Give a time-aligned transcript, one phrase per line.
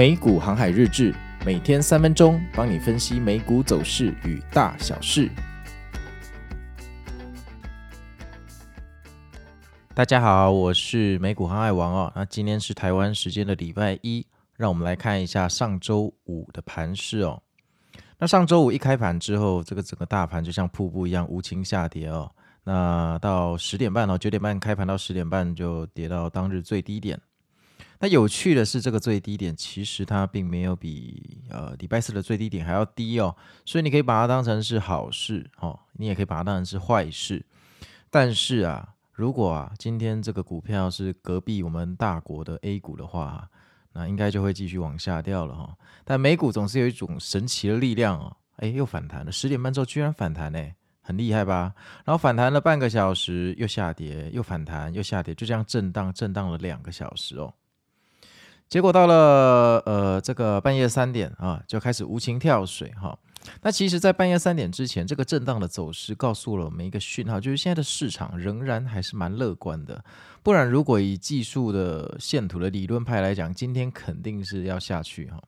[0.00, 5.30] 美股航海日志，每天三分钟，帮你分析美股走势与大小事。
[9.92, 12.10] 大家好，我是美股航海王哦。
[12.16, 14.26] 那今天是台湾时间的礼拜一，
[14.56, 17.42] 让我们来看一下上周五的盘势哦。
[18.16, 22.32] 那上周五一开盘之后，这个整个大盘就像瀑布一样无情下跌哦。
[22.64, 27.20] 那到十点半哦，九点半开盘到十点半就跌到当日最低点。
[28.02, 33.36] 那有趣的是，这个最低点其实它并没有比呃礼拜四的最低点还要低哦，
[33.66, 37.44] 所以你可以把它当成是好事哦，你也可以把它当成是坏事。
[38.08, 43.46] 但是啊，如果啊今天这个股票是隔壁我们大国的 A 股的话，
[43.92, 45.76] 那应该就会继续往下掉了哈、哦。
[46.02, 50.58] 但美股总是有一种神奇的力量哦，哎，又反弹了，十点半之后居然反弹呢，
[51.02, 51.74] 很厉害吧？
[52.06, 57.52] 然后反弹了半个小时，又下跌，又反弹，又下跌，就这样震荡震荡了两个小时哦。
[58.70, 63.18] 结果到了呃这个半夜三点啊，就开始无情跳水哈。
[63.62, 70.04] 那其实，在半夜三点之前，这个震荡的走势告诉了我们一个讯号，就是现在的市场仍然还是蛮乐观的。
[70.44, 75.42] 不然，如果以技术的线图的理论派来讲，今天肯定是要下去哈。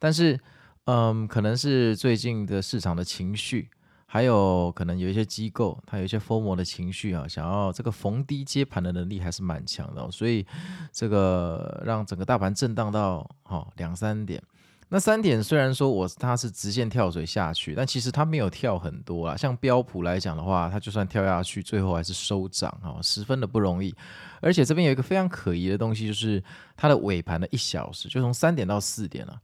[0.00, 0.40] 但是，
[0.86, 3.70] 嗯，可能是最近的市场的情绪。
[4.14, 10.44] 还有可能有一些机构，它有一些疯魔的情绪啊，想要这个逢低接盘的能力还是蛮强的，所以
[10.92, 14.42] 这个让整个大盘震荡到哈两三点。
[14.90, 19.34] 那三点虽然说我它是直线跳水下去，但其实它没有跳很多啊。
[19.34, 23.94] 像标普来讲的话，它就算跳下去，最后还是收涨啊，十分的不容易。
[24.42, 26.44] 而且这边有一个非常可疑的东西，就是
[26.76, 29.40] 它的尾盘的一小时，就从三点到四点了。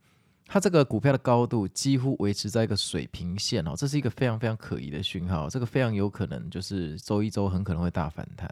[0.50, 8.50] 它这个股票的高度几乎维持在一个水平线哦，这是一个非常非常可疑的讯号，这个非常有可能就是周一周很可能会大反弹。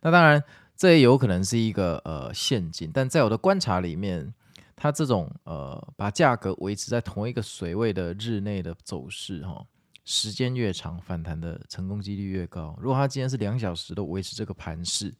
[0.00, 0.42] 那当然，
[0.74, 4.32] 这也有可能是一个呃陷阱，但在我的观察里面，
[4.74, 9.66] 它这种呃把价格维持在同一个水位的日内的走势哈、哦，
[10.06, 12.74] 时间越长，反弹的成功几率越高。
[12.80, 15.14] 如果它今天是两小时都维持这个盘势。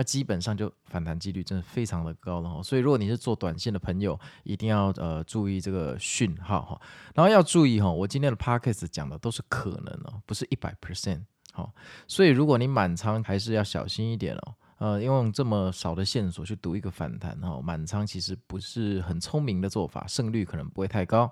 [0.00, 6.80] 那基本上就反弹几率真的非常的高了哈，所以如果你是做短线的朋友，一定要呃注意这个讯号哈，
[7.14, 11.20] 然后要注意哈，我今天的 podcast 讲的都是可能哦，不是一百 percent
[11.52, 11.70] 好，
[12.06, 21.30] 所以如果你满仓还是要小心一点哦，呃，用这么少的线索去赌一个反弹哈，满仓其实不是很聪明的做法，胜率可能不会太高。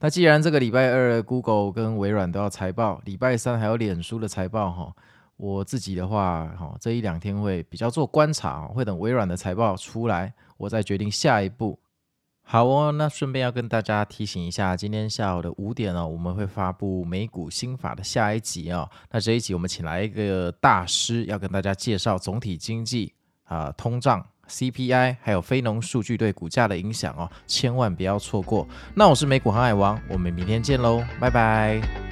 [0.00, 4.96] 那既然这个礼拜二 Google 跟微软都要财报，礼拜三还有脸书的财报哈。
[5.38, 11.78] 我自己的话，哈，这一两天会比较做观察，会等微软的财报出来，我再决定下一步。
[12.42, 18.88] 好哦，那顺便要跟大家提醒一下，今天下午的五点哦，我们会发布美股新法的下一集哦。
[19.10, 23.12] 那这一集我们请来一个大师，要跟大家介绍总体经济
[23.44, 28.66] 啊、通胀、CPI，还有非农数据对股价的影响哦，千万不要错过。
[28.94, 32.07] 那我是美股航海王，我们明天见喽，拜拜。